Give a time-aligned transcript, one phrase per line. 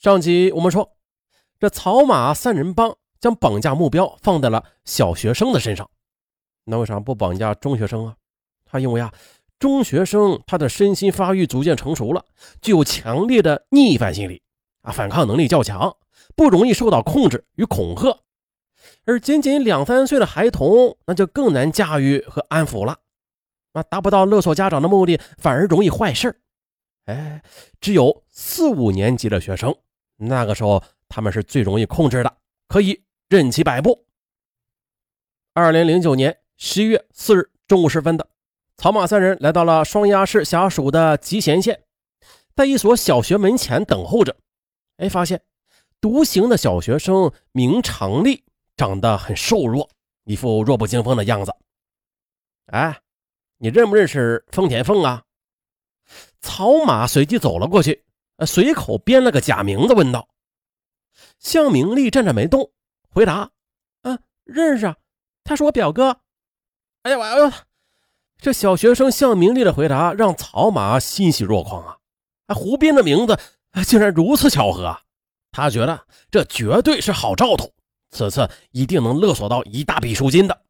[0.00, 0.96] 上集我们说，
[1.58, 5.90] 这草马三人帮将绑架目标放在了小学生的身上，
[6.64, 8.16] 那为啥不绑架中学生啊？
[8.64, 9.12] 他因为啊，
[9.58, 12.24] 中学生他的身心发育逐渐成熟了，
[12.62, 14.40] 具有强烈的逆反心理
[14.80, 15.94] 啊，反抗能力较强，
[16.34, 18.20] 不容易受到控制与恐吓，
[19.04, 23.00] 而仅仅两三岁的孩童，那就更难驾驭和安抚了，
[23.74, 26.40] 啊，达不到勒索家长的目的，反而容易坏事
[27.04, 27.42] 哎，
[27.82, 29.76] 只有四五年级的学生。
[30.20, 32.36] 那个时候，他们是最容易控制的，
[32.68, 34.06] 可以任其摆布。
[35.54, 38.28] 二零零九年十一月四日中午时分的，
[38.76, 41.84] 草马三人来到了双鸭市辖属的集贤县，
[42.54, 44.36] 在一所小学门前等候着。
[44.98, 45.42] 哎，发现
[46.00, 48.44] 独行的小学生明长利
[48.76, 49.88] 长得很瘦弱，
[50.24, 51.54] 一副弱不禁风的样子。
[52.66, 53.00] 哎，
[53.56, 55.24] 你认不认识丰田凤啊？
[56.40, 58.04] 草马随即走了过去。
[58.46, 60.28] 随口编了个假名字，问道
[61.38, 62.72] ：“向明丽站着没动，
[63.08, 63.50] 回答
[64.02, 64.96] ：‘啊，认识啊，
[65.44, 66.20] 他是我表哥。’
[67.02, 67.52] 哎呀，我呦，
[68.38, 71.98] 这小学生向明丽的回答让草马欣喜若狂啊！
[72.46, 73.38] 啊，胡编的名字
[73.86, 75.00] 竟然如此巧合，啊
[75.52, 77.72] 他觉得这绝对是好兆头，
[78.10, 80.62] 此次一定能勒索到一大笔赎金的。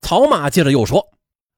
[0.00, 1.12] 草马接着又说：‘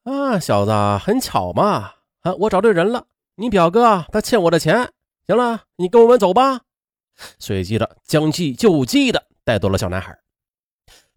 [0.05, 0.72] 啊，小子，
[1.05, 3.06] 很巧嘛，啊，我找对人了。’
[3.39, 4.91] 你表哥他欠我的钱，
[5.27, 6.62] 行了，你跟我们走吧。
[7.39, 10.19] 随即的将计就计的带走了小男孩。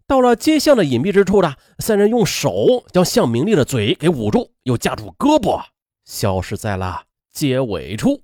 [0.06, 5.64] 到了街巷的隐蔽之处的三人用手将向明丽的嘴给捂住，又架住胳膊，
[6.04, 8.22] 消失在了街尾处。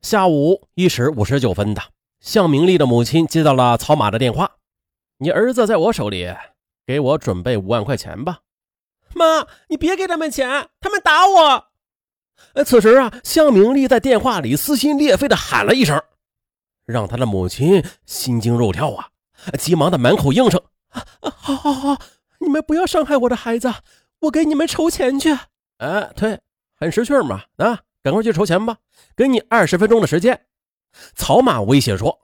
[0.00, 1.82] 下午一时五十九分的，
[2.20, 4.58] 向明丽的母亲接到了曹马的电话
[5.18, 6.32] ：“你儿子在我手里，
[6.86, 8.40] 给我准备五万块钱吧。”
[9.16, 11.68] 妈，你别给他们钱，他们打我。
[12.54, 16.02] 哎，此时啊，向明丽在电话里撕心裂肺的喊了一声，
[16.84, 19.08] 让他的母亲心惊肉跳啊，
[19.58, 21.98] 急忙的满口应承：“啊，好，好，好，
[22.40, 23.72] 你们不要伤害我的孩子，
[24.20, 25.36] 我给你们筹钱去。”
[25.78, 26.40] 哎，对，
[26.74, 28.78] 很识趣嘛，啊，赶快去筹钱吧，
[29.14, 30.46] 给你二十分钟的时间。”
[31.14, 32.20] 草马威胁说。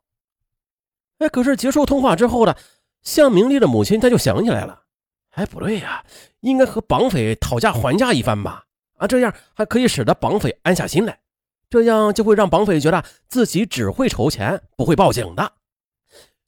[1.19, 2.57] 哎，可是结束通话之后呢，
[3.03, 4.83] 向明丽的母亲他就想起来了，
[5.31, 6.05] 哎，不对呀，
[6.41, 8.65] 应该和绑匪讨价还价一番吧。
[9.07, 11.21] 这样还可以使得绑匪安下心来，
[11.69, 15.53] 这样就会让绑匪觉得自己只会筹钱，不会报警的。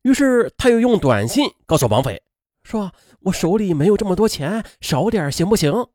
[0.02, 2.22] 于是他又用短信告诉绑匪，
[2.62, 5.88] 说：“我手里没有这么多钱，少点行不行？”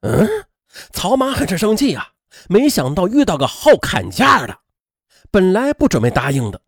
[0.00, 0.28] 嗯，
[0.92, 2.12] 曹妈很是生气呀，
[2.48, 4.58] 没想到遇到个好砍价的，
[5.30, 6.60] 本来不准备答应的，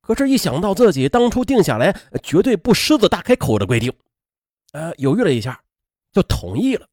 [0.00, 3.92] 可是，一想到自己当初定下来绝对不狮子大开口的规定，
[4.72, 5.60] 呃，犹豫了一下，
[6.12, 6.86] 就同意了。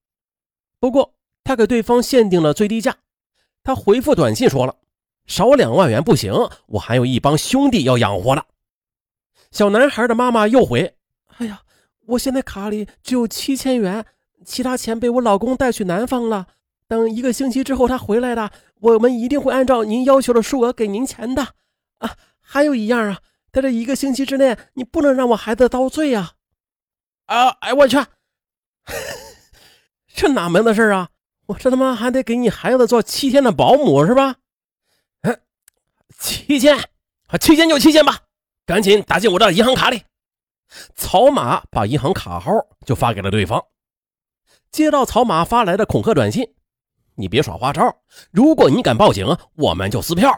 [0.79, 2.97] 不过，他给对方限定了最低价，
[3.63, 4.75] 他回复短信说了
[5.25, 6.33] ：“少两万元不行，
[6.67, 8.43] 我还有一帮兄弟要养活呢。”
[9.51, 10.95] 小男孩的妈妈又回
[11.37, 11.63] ：“哎呀，
[12.07, 14.05] 我现在卡里只有七千元，
[14.45, 16.47] 其他钱被我老公带去南方了。
[16.87, 21.55] 等一个星期之后他回来的，我们一定会按照您要求的数额给您钱的。
[21.99, 23.19] 啊，还有一样啊，
[23.51, 26.33] 在这一个星期之内，你不能让我孩子遭罪啊！
[27.27, 27.97] 啊，哎，我去，
[30.13, 31.10] 这哪门子事啊？
[31.51, 34.35] 我这他妈还得给你孩子做七天的保姆是吧？
[35.21, 35.41] 嗯，
[36.17, 36.77] 七千
[37.27, 38.19] 啊，七千就七千吧，
[38.65, 40.03] 赶紧打进我的银行卡里。
[40.95, 42.53] 曹马把银行卡号
[42.85, 43.65] 就发给了对方。
[44.71, 46.53] 接到曹马发来的恐吓短信，
[47.15, 47.97] 你别耍花招，
[48.31, 50.31] 如果你敢报警，我们就撕票。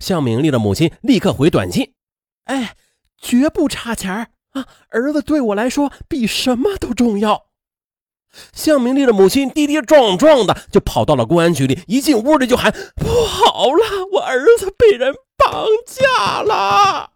[0.00, 1.94] 向明丽的母亲立刻回短信
[2.46, 2.76] ：“哎，
[3.18, 7.45] 绝不差钱啊，儿子对我来说比什么都重要。”
[8.52, 17.12] 向明丽的母亲跌跌撞撞的就跑到了公安局里，一进屋里就喊：“不好了，我儿子被人绑架了！”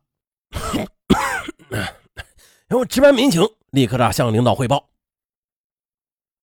[2.69, 4.89] 然后值班民警立刻的向领导汇报。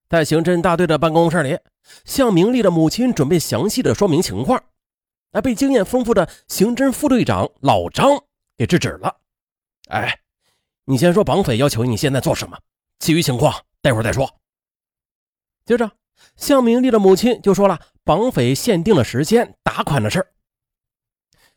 [0.09, 1.57] 在刑侦大队的办公室里，
[2.05, 4.63] 向明丽的母亲准备详细的说明情况，
[5.31, 8.23] 而被经验丰富的刑侦副队长老张
[8.57, 9.17] 给制止了
[9.89, 10.19] ：“哎，
[10.85, 12.57] 你先说绑匪要求你现在做什么，
[12.99, 14.29] 其余情况待会儿再说。”
[15.67, 15.91] 接着，
[16.37, 20.25] 向明丽的母亲就说了绑匪限定了时间打款的事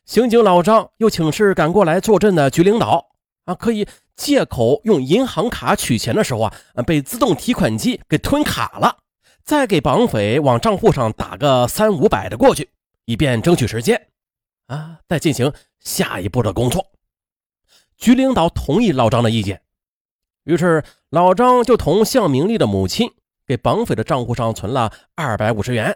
[0.03, 3.11] 刑警老张又请示赶过来坐镇的局领导
[3.45, 3.87] 啊，可以
[4.17, 6.53] 借口用银行卡取钱的时候啊，
[6.85, 8.97] 被自动提款机给吞卡了，
[9.45, 12.69] 再给绑匪往账户上打个三五百的过去，
[13.05, 14.09] 以便争取时间
[14.67, 16.85] 啊，再进行下一步的工作。
[17.95, 19.61] 局领导同意老张的意见，
[20.43, 23.13] 于是老张就同向明丽的母亲。
[23.51, 25.93] 给绑匪的账户上存了二百五十元，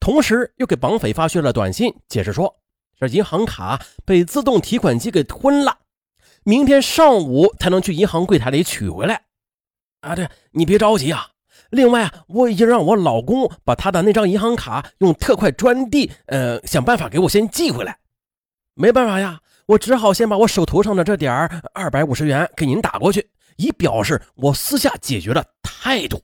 [0.00, 2.56] 同时又给绑匪发去了短信，解释说
[2.98, 5.80] 这银行卡被自动提款机给吞了，
[6.44, 9.24] 明天上午才能去银行柜台里取回来。
[10.00, 11.28] 啊，对你别着急啊。
[11.68, 17.98] 另外啊，我已经让我老公把他的那张银行卡用特快专递，呃，想办法给我先寄回来。
[18.72, 21.30] 没办法呀，我只好先把我手头上的这点
[21.74, 26.22] 二百五十元给您打过去，以表示我私下解决的态度。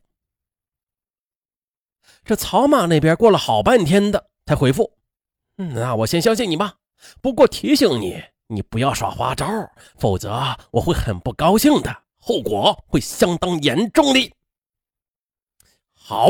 [2.29, 4.99] 这草马那边过了好半天的才回复
[5.57, 6.75] ：“嗯那我先相信你吧，
[7.23, 9.47] 不过提醒你，你不要耍花招，
[9.99, 14.31] 否则我会很不高兴的，后果会相当严重的。”
[15.97, 16.29] 好，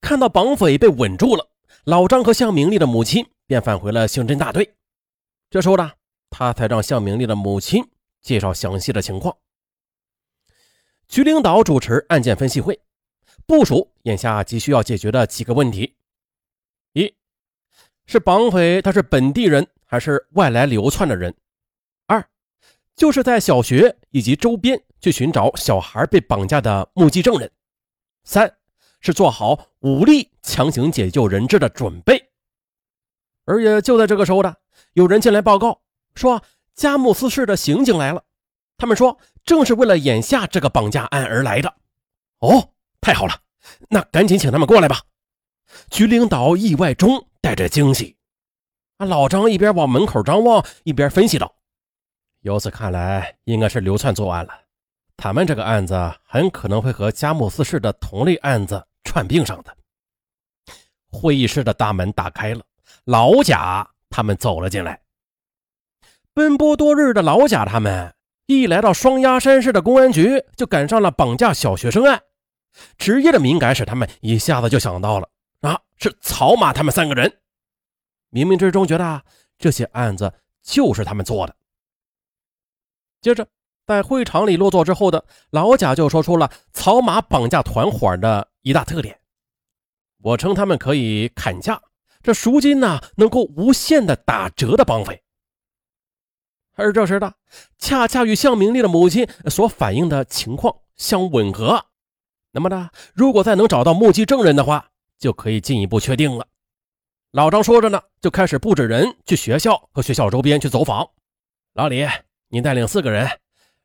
[0.00, 1.46] 看到绑匪被稳住了，
[1.84, 4.74] 老张和向明丽的母亲便返回了刑侦大队。
[5.50, 5.92] 这时候呢，
[6.30, 7.86] 他才让向明丽的母亲
[8.22, 9.36] 介绍详细的情况。
[11.06, 12.80] 局领导主持案件分析会，
[13.46, 15.96] 部署眼下急需要解决的几个问题：
[16.92, 17.14] 一
[18.06, 21.32] 是绑匪他是本地人还是外来流窜的人；
[22.06, 22.24] 二
[22.94, 27.48] 就是在小学以及周边去寻找小孩被绑架的目击证人；
[28.24, 28.56] 三。
[29.04, 32.30] 是做好武力强行解救人质的准备，
[33.44, 34.54] 而也就在这个时候呢，
[34.92, 35.82] 有人进来报告
[36.14, 36.40] 说，
[36.72, 38.22] 佳木斯市的刑警来了。
[38.78, 41.74] 他们说，正是为了眼下这个绑架案而来的。
[42.38, 43.34] 哦，太好了，
[43.90, 45.02] 那赶紧请他们过来吧。
[45.90, 48.16] 局领导意外中带着惊喜。
[48.96, 51.54] 啊，老张一边往门口张望，一边分析道
[52.40, 54.52] ：“由此看来，应该是流窜作案了。
[55.18, 59.76] 他们这个案子很可能会和佳木斯市的同类案子。”串并上的
[61.10, 62.62] 会议室的大门打开了，
[63.04, 65.02] 老贾他们走了进来。
[66.32, 68.14] 奔波多日的老贾他们
[68.46, 72.22] 一来到双鸭山市的公安局，就赶上了绑架小学生案。
[72.98, 75.28] 职业的敏感使他们一下子就想到了
[75.60, 77.40] 啊，是草马他们三个人。
[78.30, 79.22] 冥冥之中觉得
[79.58, 80.32] 这些案子
[80.62, 81.54] 就是他们做的。
[83.20, 83.46] 接着
[83.86, 88.48] 在会场里落座之后的老贾就说出了草马绑架团伙的。
[88.64, 89.18] 一大特点，
[90.18, 91.82] 我称他们可以砍价，
[92.22, 95.20] 这赎金呢能够无限的打折的绑匪。
[96.76, 97.34] 而这时的
[97.76, 101.86] 恰恰与向明丽的母亲所反映的情况相吻合。
[102.52, 106.46] 那么呢，如果再能找到目击证人的话，就可以进一步确定了。
[107.32, 111.08] 老张说着呢，就开始布置人去学校和学校周边去走访。
[111.74, 112.06] 老李，
[112.48, 113.28] 你带领四个人，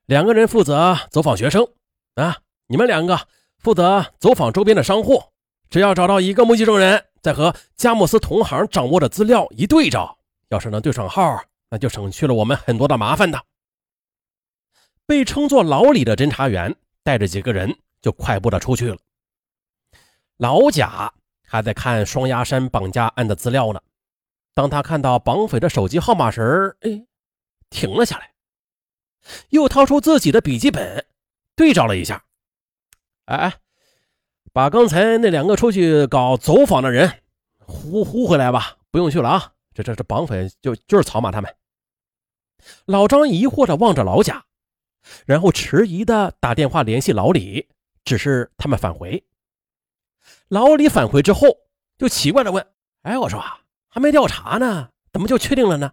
[0.06, 1.68] 两个人负责走访学生
[2.16, 2.38] 啊，
[2.68, 3.28] 你们两个。
[3.60, 5.22] 负责走访周边的商户，
[5.68, 13.44] 只要找到一个目击证人，再和佳木斯同行掌握的资料一对照，要是能对上号，那就省去了我们很多的麻烦的。
[15.08, 17.75] 被称作老李的侦查员带着几个人
[18.07, 18.98] 就快步的出去了。
[20.38, 21.13] 老贾
[21.45, 23.81] 还在看双鸭山绑架案的资料呢。
[24.54, 27.06] 当他看到绑匪的手机号码时，哎，
[27.69, 28.31] 停了下来，
[29.50, 31.06] 又掏出自己的笔记本，
[31.54, 32.24] 对照了一下。
[33.25, 33.56] 哎，
[34.53, 37.19] 把刚才那两个出去搞走访的人
[37.57, 39.51] 呼呼回来吧，不用去了啊！
[39.74, 41.53] 这这这绑匪就就是草马他们。
[42.86, 44.45] 老张疑惑的望着老贾，
[45.25, 47.68] 然后迟疑的打电话联系老李，
[48.07, 49.24] 只是他们返回。
[50.48, 51.48] 老李返回之后
[51.98, 52.65] 就奇怪的问
[53.04, 53.44] ：“哎，我说
[53.88, 55.91] 还没调查呢，怎么就确定了呢？”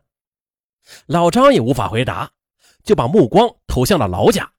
[1.06, 2.30] 老张也无法回答，
[2.82, 4.52] 就把目光投向了老贾。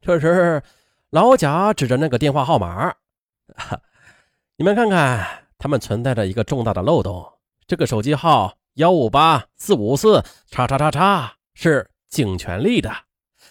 [0.00, 0.62] 这时。
[1.10, 2.92] 老贾指着那个电话号码
[4.58, 7.38] ：“你们看看，他们存在着一个重大的漏洞。
[7.66, 12.92] 这个手机号幺五八四五四叉叉叉叉是景全利的，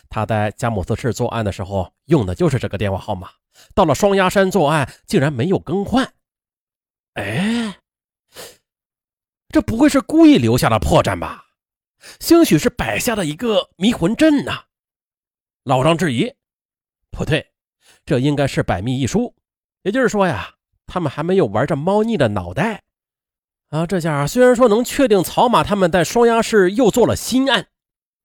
[0.10, 3.30] 他在佳木斯市作案的时候用的就是这个电话号码。
[3.74, 6.14] 到了双鸭山作案，竟然没有更换。
[7.14, 7.78] 哎，
[9.50, 11.46] 这不会是故意留下的破绽吧？
[12.20, 14.52] 兴许是摆下的一个迷魂阵呢。”
[15.64, 16.34] 老张质疑。
[17.12, 17.54] 不对，
[18.06, 19.34] 这应该是百密一疏。
[19.84, 22.84] 也就是说呀，他们还没有玩着猫腻的脑袋
[23.70, 23.88] 啊！
[23.88, 27.70] 这下虽然说能确定草马他们在双鸭市又做了新案，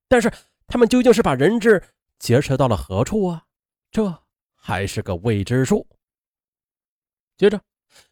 [0.08, 0.32] 但是
[0.70, 1.82] 他们究竟是把人质
[2.20, 3.42] 劫持到了何处啊？
[3.90, 4.22] 这
[4.54, 5.84] 还是个未知数。
[7.36, 7.60] 接着，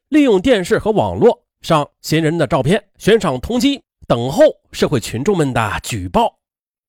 [0.08, 6.40] 利用电视和网络上嫌疑人的照片悬赏通缉，等候社会群众们的举报。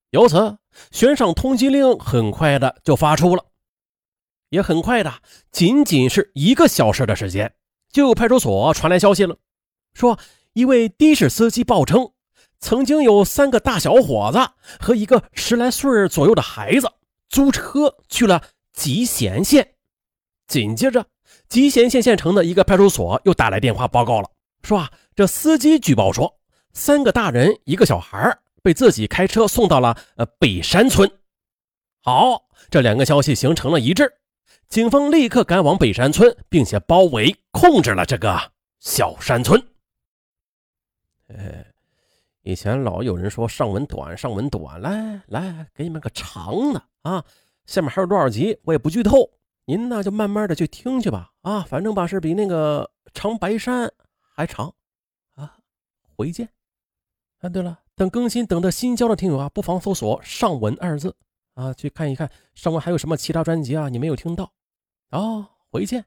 [0.09, 0.57] 由此，
[0.89, 3.45] 悬赏通缉令很快的就发出了。
[4.49, 5.21] 也很快的，
[5.51, 7.53] 仅仅是一个小时的时间，
[7.91, 9.37] 就有派出所传来消息了，
[9.93, 10.17] 说
[10.53, 12.11] 一位的士司机报称，
[12.59, 14.39] 曾经有三个大小伙子
[14.79, 16.91] 和一个十来岁左右的孩子
[17.29, 19.75] 租车去了集贤县。
[20.47, 21.05] 紧接着，
[21.47, 24.29] 集贤县县城的一个派出所又打来电话报告了，
[24.63, 26.39] 说啊，这司机举报说，
[26.73, 31.09] 三个大人一个小孩被自己开车送到了呃北山村。
[32.01, 34.11] 好，这两个消息形成了一致，
[34.67, 39.63] 警方立刻赶往北山村，并且包围控制了这个小山村。
[41.27, 41.68] 哎，
[42.41, 47.23] 以前老有人说上文短，上文短，来来，给你们个长的啊！
[47.65, 49.29] 下面还有多少集，我也不剧透，
[49.65, 53.91] 您呢就慢慢的去听去吧啊，反正吧是比那个长白山
[54.35, 54.73] 还长
[55.35, 55.57] 啊。
[56.15, 56.49] 回见。
[57.39, 61.15] 啊，对了，等更新等的新交的听友啊，不妨搜索“上文”二字
[61.53, 64.51] 啊，去看一看上文还有什么其他专辑啊，你没有听到。
[65.11, 66.05] 哦，回见。